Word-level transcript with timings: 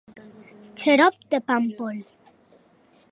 Xarop 0.81 1.15
de 1.33 1.39
pàmpol. 1.51 1.99